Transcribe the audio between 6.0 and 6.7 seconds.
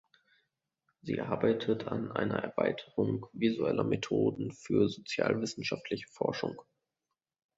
Forschung.